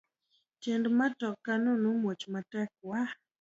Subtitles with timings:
[0.61, 3.01] Tiend matoka no muoch matek wa.